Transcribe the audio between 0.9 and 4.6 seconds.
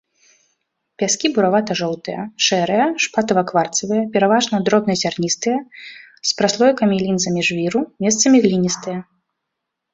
Пяскі буравата-жоўтыя, шэрыя, шпатава-кварцавыя, пераважна